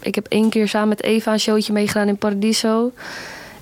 [0.00, 2.92] ik heb één keer samen met Eva een showtje meegedaan in Paradiso.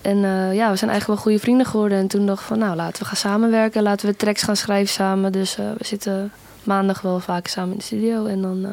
[0.02, 1.98] En eh, ja, we zijn eigenlijk wel goede vrienden geworden.
[1.98, 3.82] En toen dacht ik van, nou, laten we gaan samenwerken.
[3.82, 5.32] Laten we tracks gaan schrijven samen.
[5.32, 6.32] Dus eh, we zitten
[6.64, 8.26] maandag wel vaak samen in de studio.
[8.26, 8.70] En dan eh,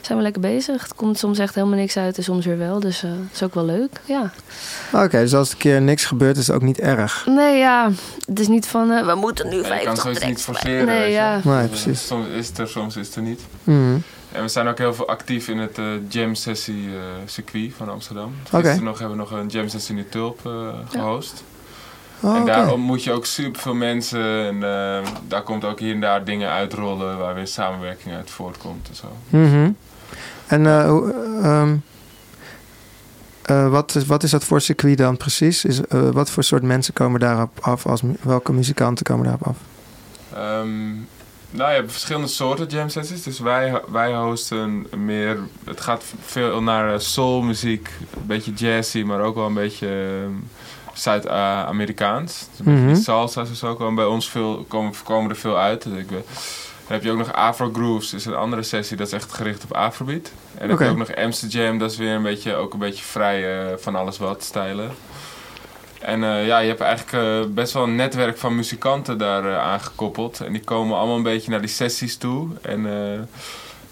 [0.00, 0.82] zijn we lekker bezig.
[0.82, 2.80] Het komt soms echt helemaal niks uit en soms weer wel.
[2.80, 4.30] Dus eh dat is ook wel leuk, ja.
[4.92, 7.26] Oké, dus als een keer niks gebeurt, is het ook niet erg.
[7.26, 7.90] Nee, ja,
[8.26, 10.42] het is niet van, eh, we moeten nu Ja, je kan 50 zoiets niet tracks
[10.42, 10.86] forceren.
[10.86, 11.40] Nee, ja.
[11.44, 12.06] Nee, precies.
[12.06, 13.40] Soms is het er, soms is het er niet.
[13.64, 13.96] Mhm.
[14.34, 17.88] En we zijn ook heel veel actief in het eh, jam sessie eh, circuit van
[17.88, 18.34] Amsterdam.
[18.46, 18.56] Oké.
[18.56, 21.44] Gisteren nog hebben we nog een jam sessie in de Tulp eh, gehost.
[22.20, 24.46] Oh, en daar ontmoet je ook super veel mensen.
[24.46, 24.60] En
[25.28, 29.06] daar komt ook hier en daar dingen uitrollen waar weer samenwerking uit voortkomt en zo.
[29.28, 29.70] Mhm.
[30.46, 31.12] En eh, hoe,
[31.42, 31.76] ehm,
[33.42, 35.64] eh, wat, is, wat is dat voor circuit dan precies?
[35.64, 37.86] Is, wat voor soort mensen komen daarop af?
[37.86, 39.56] Als, welke muzikanten komen daarop af?
[40.34, 40.92] Ehm,
[41.56, 43.22] nou, je hebt verschillende soorten jam sessies.
[43.22, 45.38] Dus wij, wij hosten meer...
[45.64, 47.88] Het gaat veel naar eh, soulmuziek.
[48.16, 49.86] Een beetje jazzy, maar ook wel een beetje
[50.22, 50.32] ehm,
[50.92, 52.38] Zuid-Amerikaans.
[52.50, 52.92] Dus een beetje Mhm.
[52.94, 55.82] die salsa's en zo komen bij ons veel, komen, komen er veel uit.
[55.82, 56.24] Dus ik, ben-
[56.86, 58.96] dan heb je ook nog Afro Grooves, is een andere sessie.
[58.96, 60.30] Dat is echt gericht op Afrobeat.
[60.58, 61.78] En dan heb je ook nog Amsterdam Jam.
[61.78, 64.90] Dat is weer een beetje, ook een beetje vrij eh, van alles wat stijlen.
[66.04, 69.58] En eh, ja, je hebt eigenlijk eh, best wel een netwerk van muzikanten daar eh,
[69.58, 70.40] aangekoppeld.
[70.40, 72.48] En die komen allemaal een beetje naar die sessies toe.
[72.62, 72.86] En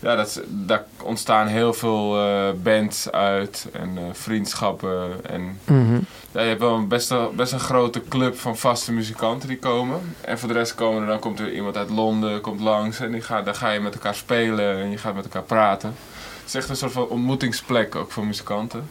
[0.01, 2.17] ja, dat is, daar ontstaan heel veel
[2.63, 5.11] bands uit en vriendschappen.
[5.31, 5.99] En Mhm.
[6.33, 9.59] ja, je hebt wel een best, wel, best een grote club van vaste muzikanten die
[9.59, 10.15] komen.
[10.21, 13.01] En voor de rest komen er, dan komt er iemand uit Londen, komt langs.
[13.01, 15.95] En die gaat, dan ga je met elkaar spelen en je gaat met elkaar praten.
[16.43, 18.89] Het is echt een soort van ontmoetingsplek ook voor muzikanten.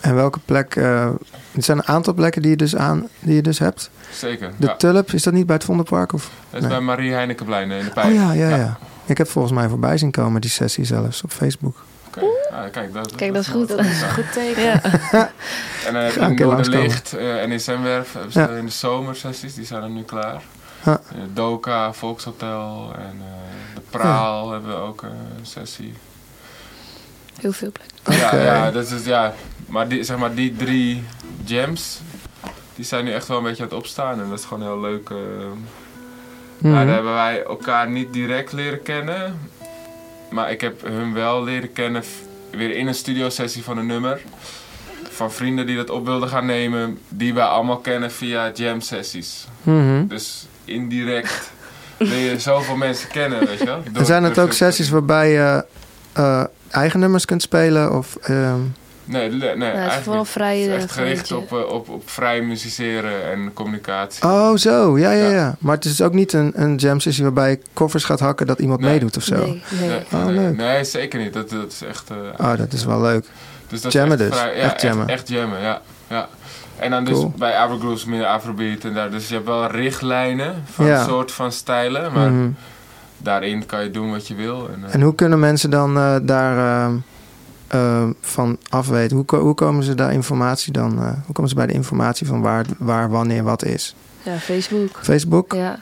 [0.00, 0.76] En welke plek?
[0.76, 1.16] eh, er
[1.52, 3.90] zijn een aantal plekken die je dus, aan, die je dus hebt.
[4.12, 4.52] Zeker.
[4.56, 4.76] De ja.
[4.76, 6.12] Tulp, is dat niet bij het Vondelpark?
[6.12, 6.30] Of?
[6.50, 6.76] Dat is nee.
[6.76, 8.06] bij Marie Heinekenplein in de Pijp.
[8.06, 11.30] Oh ja, ja, ja, Ik heb volgens mij voorbij zien komen die sessie zelfs op
[11.30, 11.84] Facebook.
[12.06, 12.20] Oké.
[12.52, 13.68] Ah, kijk, dat, Kijk, dat is goed.
[13.68, 14.06] Dat is ja.
[14.06, 14.62] een goed teken.
[14.62, 14.80] Ja.
[15.86, 18.48] En dan heb je Noorderlicht eh, en in Zemwerf hebben ze Ja.
[18.48, 20.42] in de zomersessies, die zijn er nu klaar.
[20.84, 21.00] Ja.
[21.12, 25.08] Eh, Doka, Volkshotel en eh, de Praal hebben we ook eh,
[25.38, 25.94] een sessie.
[27.38, 28.26] Heel veel plekken.
[28.44, 29.34] Ja, dat is, ja,
[29.66, 31.02] maar die, zeg maar die drie
[31.44, 32.00] jams,
[32.74, 34.80] die zijn nu echt wel een beetje aan het opstaan en dat is gewoon heel
[34.80, 35.08] leuk.
[36.58, 39.38] Nou, daar hebben wij elkaar niet direct leren kennen.
[40.30, 44.20] Maar ik heb hun wel leren kennen f- weer in een studiosessie van een nummer.
[45.10, 46.98] Van vrienden die dat op wilden gaan nemen.
[47.08, 49.46] Die wij allemaal kennen via jam sessies.
[49.62, 50.06] Mhm.
[50.06, 51.50] Dus indirect
[51.98, 53.82] wil je zoveel mensen kennen, weet je wel.
[53.92, 55.64] En zijn het ook sessies waarbij je
[56.12, 57.96] eh, eigen nummers kunt spelen?
[57.96, 58.60] Of, ehm,
[59.04, 62.10] Nee, nee, nee het is vooral vrij, Het is echt gericht op, eh, op, op
[62.10, 64.24] vrij musiceren en communicatie.
[64.24, 64.98] Oh, zo.
[64.98, 65.30] Ja, ja, Ja.
[65.34, 65.56] ja.
[65.58, 68.58] Maar het is ook niet een, een jam sessie waarbij je koffers gaat hakken dat
[68.58, 68.90] iemand Nee.
[68.90, 69.36] meedoet of zo.
[69.36, 69.88] Nee, nee.
[69.88, 70.56] Nee, Oh, nee, leuk.
[70.56, 71.32] nee, zeker niet.
[71.32, 72.10] Dat, dat is echt...
[72.10, 73.24] eh, Oh, dat is wel leuk.
[73.68, 74.40] Dus dat Jammen is echt dus.
[74.40, 75.06] vrij- ja, Echt jammen.
[75.08, 75.80] Echt, jammen, ja.
[76.08, 76.28] ja.
[76.78, 79.10] En dan dus bij Afrogrooves meer Afrobeat en daar.
[79.10, 80.98] Dus je hebt wel richtlijnen van Ja.
[81.00, 82.12] een soort van stijlen.
[82.12, 82.48] Maar Mhm.
[83.18, 84.68] Daarin kan je doen wat je wil.
[84.68, 86.96] En, eh, En hoe kunnen mensen dan eh, daar ehm,
[87.68, 89.16] ehm, van afweten?
[89.16, 90.98] Hoe, hoe komen ze daar informatie dan?
[91.02, 93.94] eh, hoe komen ze bij de informatie van waar, waar wanneer, wat is?
[94.22, 94.98] Ja, Facebook.
[95.02, 95.52] Facebook?
[95.52, 95.78] Ja.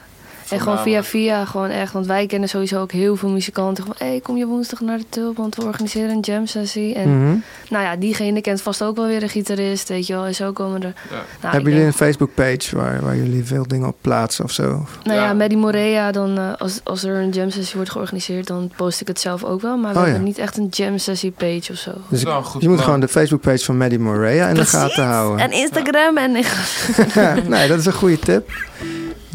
[0.49, 1.07] En gewoon via voornamelijk.
[1.07, 1.93] via, gewoon echt.
[1.93, 3.85] Want wij kennen sowieso ook heel veel muzikanten.
[3.85, 6.93] Van, hé, kom je woensdag naar de Tulp, want we organiseren een jam sessie.
[6.95, 7.35] En Mhm.
[7.69, 10.25] nou ja, diegene kent vast ook wel weer een gitarist, weet je wel.
[10.25, 10.93] En zo komen er...
[11.09, 11.15] ja.
[11.15, 11.23] Nou,
[11.53, 14.63] Hebben jullie een denk- Facebook page waar, waar jullie veel dingen op plaatsen of zo?
[15.03, 15.33] Nou ja, Ja.
[15.33, 19.01] met die Morea, dan, eh, als, als er een jam sessie wordt georganiseerd, dan post
[19.01, 19.77] ik het zelf ook wel.
[19.77, 20.27] Maar we Oh, hebben ja.
[20.27, 21.91] niet echt een jam sessie page of zo.
[22.09, 25.03] Dus ik- goed je moet gewoon de Facebook page van Maddie Morea in de gaten
[25.05, 25.39] houden.
[25.45, 26.31] En Instagram en...
[27.49, 28.49] nee, dat is een goede tip.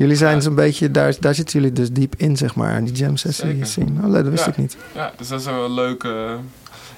[0.03, 0.40] Jullie zijn Ja.
[0.40, 3.64] zo'n beetje, daar, daar zitten jullie dus diep in, zeg maar, in die jam sessie
[3.64, 4.07] scene.
[4.07, 4.50] Oh, dat wist Ja.
[4.50, 4.76] ik niet.
[4.94, 6.36] ja, dus dat is wel een leuke...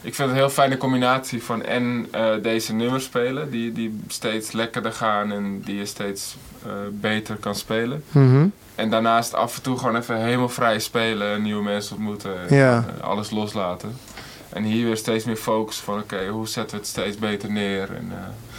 [0.01, 4.01] Ik vind het een heel fijne combinatie van en eh, deze nummers spelen, die, die
[4.09, 6.37] steeds lekkerder gaan en die je steeds
[6.67, 8.05] eh, beter kan spelen.
[8.11, 8.47] Mhm.
[8.75, 12.83] En daarnaast af en toe gewoon even helemaal vrij spelen, nieuwe mensen ontmoeten, en, eh,
[13.01, 13.97] alles loslaten.
[14.49, 17.89] En hier weer steeds meer focus van oké, hoe zetten we het steeds beter neer.
[17.95, 18.13] En,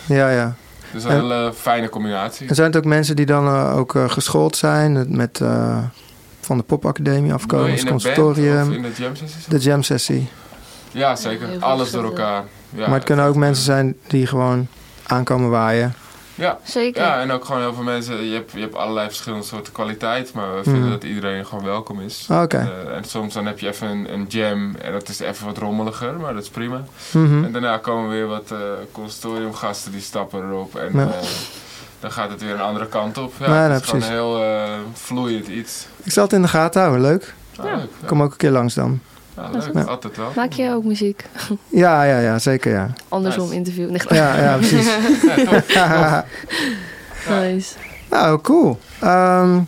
[0.08, 0.56] eh, Ja, ja.
[0.96, 2.48] Dus een En- hele fijne combinatie.
[2.48, 5.78] En zijn het ook mensen die dan eh, ook eh, geschoold zijn met eh,
[6.42, 9.46] van de popacademie afkomen, het band conservatorium, in de jam sessies?
[9.46, 10.30] de jam sessie.
[10.92, 11.48] Ja, zeker.
[11.60, 12.44] Alles door elkaar.
[12.70, 14.68] Ja, maar het kunnen ook mensen zijn die gewoon
[15.04, 15.94] aankomen waaien.
[16.36, 17.02] Ja, Zeker.
[17.04, 18.24] ja, en ook gewoon heel veel mensen.
[18.24, 20.92] Je hebt, je hebt allerlei verschillende soorten kwaliteit, maar we vinden Mhm.
[20.92, 22.26] dat iedereen gewoon welkom is.
[22.30, 22.58] Ah, Oké.
[22.88, 25.58] Eh, en soms dan heb je even een, een jam en dat is even wat
[25.58, 26.84] rommeliger, maar dat is prima.
[27.12, 27.44] Mhm.
[27.44, 28.58] En daarna komen weer wat eh
[28.92, 31.04] consortiumgasten die stappen erop en Ja.
[31.04, 31.28] eh,
[32.00, 33.34] dan gaat het weer een andere kant op.
[33.40, 34.18] Ja, het is gewoon precies.
[34.20, 34.64] heel eh,
[34.94, 35.88] vloeiend iets.
[36.04, 37.34] Ik zal het in de gaten houden, leuk.
[37.58, 37.76] Ah, Ja.
[37.76, 37.90] leuk.
[38.02, 38.08] Ja.
[38.08, 39.00] Kom ook een keer langs dan.
[39.36, 39.88] Ja, Dat is leuk.
[39.88, 40.32] Altijd wel.
[40.36, 41.26] Maak jij ook muziek?
[41.70, 42.90] Ja, ja, ja, zeker ja.
[43.10, 43.56] Andersom Nice.
[43.56, 43.90] interview.
[43.90, 44.86] Nee, Ja, ja, precies.
[45.24, 45.76] Ja, tof.
[47.30, 47.74] nice.
[48.10, 48.80] nou, cool.
[49.00, 49.60] Ehm,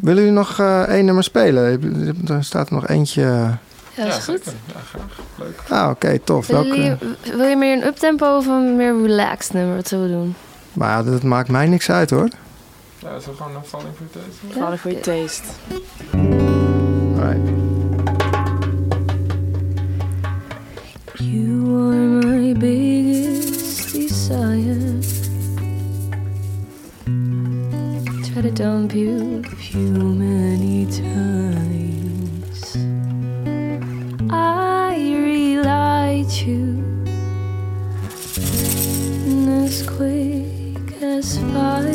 [0.00, 1.80] willen jullie nog eh, één nummer spelen?
[2.28, 3.22] Er staat er nog eentje.
[3.22, 4.24] Ja, dat is goed.
[4.44, 4.52] zeker.
[4.66, 5.20] Ja, graag.
[5.38, 5.60] Leuk.
[5.68, 6.46] Ah, oké, tof.
[6.46, 6.96] Wil je,
[7.36, 9.76] wil je meer een uptempo of een meer relaxed nummer?
[9.76, 10.34] Wat zullen we doen?
[10.72, 12.28] Maar ja, dat maakt mij niks uit hoor.
[12.98, 14.58] Ja, is er gewoon een valling voor je?
[14.60, 15.42] Vallen voor je taste.
[17.20, 17.77] Alright.
[21.74, 25.00] Are my biggest desire.
[28.26, 32.76] Try to dump you a few many times.
[34.30, 34.94] I
[35.28, 36.84] relied you
[39.64, 41.87] as quick as fire.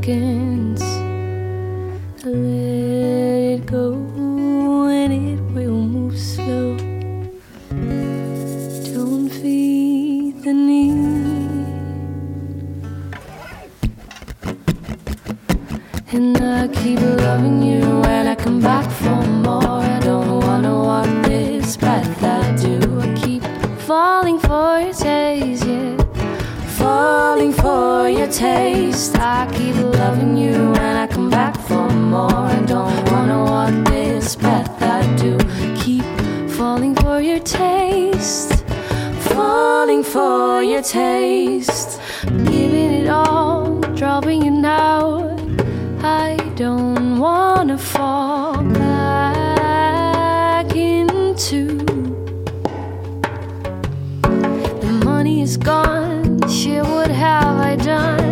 [0.00, 0.49] looking.
[28.40, 29.16] Taste.
[29.18, 32.32] I keep loving you when I come back for more.
[32.32, 35.36] I don't wanna walk this path I do.
[35.82, 36.06] Keep
[36.56, 38.64] falling for your taste.
[39.34, 42.00] Falling for your taste.
[42.52, 45.36] Giving it all, dropping it now.
[46.02, 49.94] I don't wanna fall back
[50.74, 51.60] into
[54.84, 56.40] the money is gone.
[56.48, 58.29] Shit, what have I done?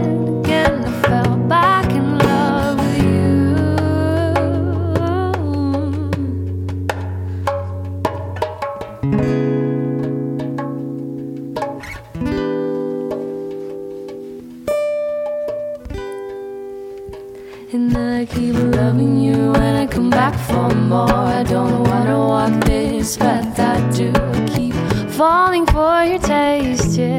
[20.30, 21.10] Back for more.
[21.10, 24.12] I don't wanna walk this path I do.
[24.54, 24.74] Keep
[25.10, 27.18] falling for your taste, yeah.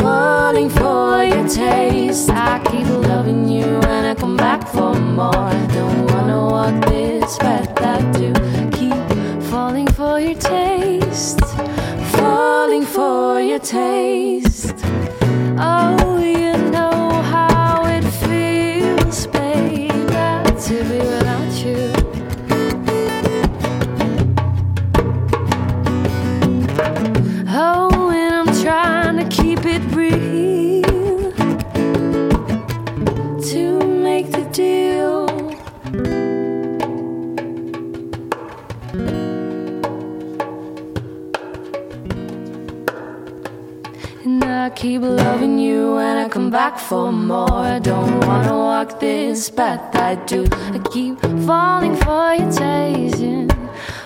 [0.00, 2.30] Falling for your taste.
[2.30, 5.46] I keep loving you when I come back for more.
[5.58, 8.32] I don't wanna walk this path I do.
[8.78, 9.02] Keep
[9.50, 11.40] falling for your taste.
[12.16, 14.51] Falling for your taste.
[44.82, 47.60] Keep loving you when I come back for more.
[47.76, 50.44] I don't wanna walk this path I do.
[50.76, 53.52] I keep falling for your taste,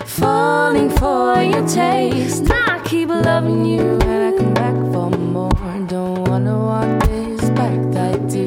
[0.05, 2.41] falling for your taste.
[2.41, 5.57] And I keep loving you when I come back for more.
[5.77, 8.45] I don't wanna walk this path I do.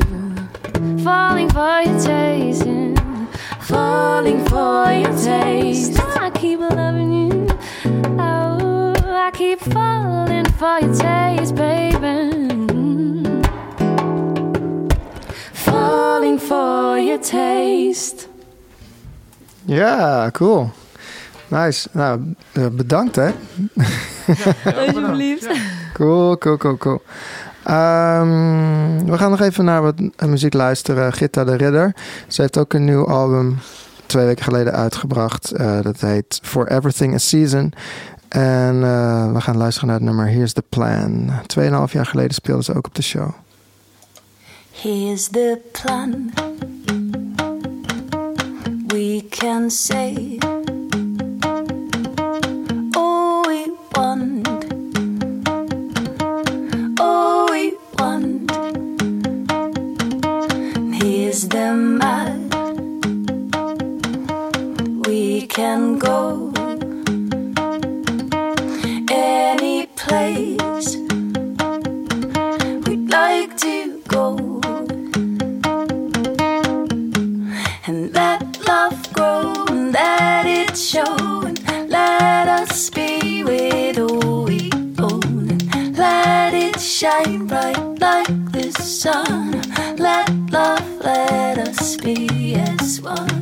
[1.02, 3.26] Falling for your taste, yeah.
[3.72, 5.98] falling for your taste.
[5.98, 6.89] I keep loving
[9.30, 12.30] I keep falling for your taste, baby.
[15.52, 18.26] Falling for your taste.
[19.64, 20.70] Ja, cool.
[21.48, 21.88] Nice.
[21.92, 23.30] Nou, eh, bedankt hè.
[24.76, 25.48] Alsjeblieft.
[25.92, 27.02] Cool, cool, cool, cool.
[27.62, 29.94] Ehm, we gaan nog even naar wat
[30.26, 31.12] muziek luisteren.
[31.12, 31.94] Gitta de Ridder.
[32.28, 33.58] Ze heeft ook een nieuw album
[34.06, 35.50] twee weken geleden uitgebracht.
[35.50, 37.72] Eh, dat heet For Everything a Season.
[38.30, 41.30] En eh, we gaan luisteren naar het nummer Here's the Plan.
[41.46, 43.30] Tweeënhalf jaar geleden speelde ze ook op de show.
[44.70, 46.30] Here's the plan.
[48.86, 50.38] We can say
[52.90, 54.48] all we want.
[57.00, 58.50] All we want.
[61.02, 62.38] Here's the map.
[65.02, 66.49] We can go
[89.00, 89.52] sun.
[89.96, 93.39] Let love let us be as one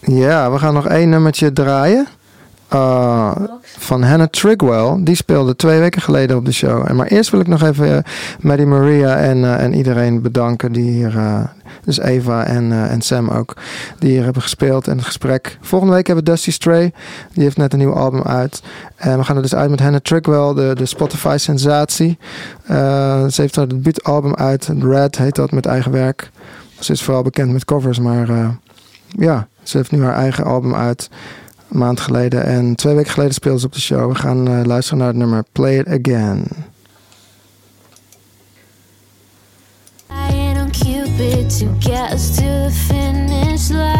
[0.00, 2.06] Ja, we gaan nog één nummertje draaien.
[2.74, 3.32] Uh,
[3.62, 4.96] van Hannah Trigwell.
[5.00, 6.84] Die speelde twee weken geleden op de show.
[6.88, 10.72] En maar eerst wil ik nog even eh, Maddie Maria en, eh, en iedereen bedanken
[10.72, 11.16] die hier...
[11.16, 11.44] eh,
[11.84, 13.54] dus Eva en, eh, en Sam ook.
[13.98, 15.58] Die hier hebben gespeeld en het gesprek.
[15.60, 16.92] Volgende week hebben we Dusty Stray.
[17.32, 18.62] Die heeft net een nieuw album uit.
[18.96, 20.54] En we gaan er dus uit met Hannah Trigwell.
[20.54, 22.18] De, de Spotify sensatie.
[22.66, 24.68] Eh, ze heeft haar debuutalbum uit.
[24.80, 26.30] Red heet dat met eigen werk.
[26.78, 27.98] Ze is vooral bekend met covers.
[27.98, 28.48] Maar eh,
[29.18, 31.10] ja, ze heeft nu haar eigen album uit.
[31.70, 32.44] Een maand geleden.
[32.44, 34.12] En twee weken geleden speelde ze op de show.
[34.12, 36.46] We gaan eh, luisteren naar het nummer Play It Again.
[40.08, 43.93] Lying on Cupid to get us to the finish line.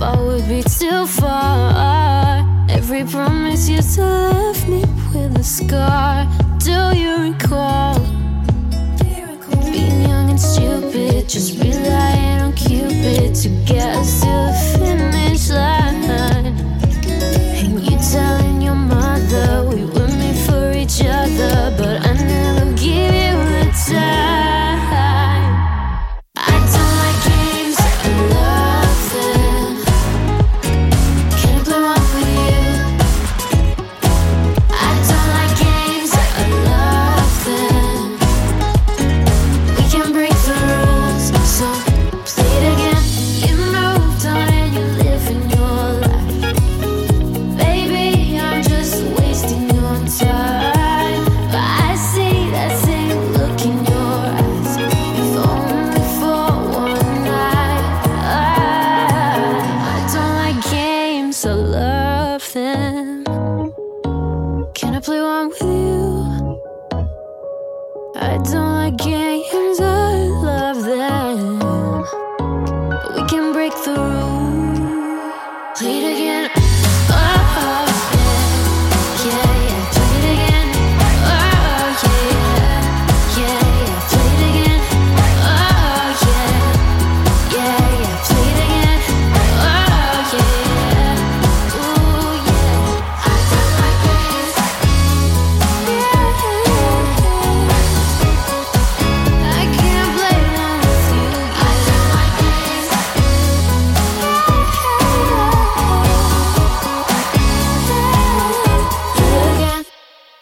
[0.00, 2.40] Far would be too far.
[2.70, 4.80] Every promise you to left me
[5.12, 6.26] with a scar.
[6.58, 7.98] Do you recall?
[9.70, 14.69] Being young and stupid, just relying on Cupid to get us to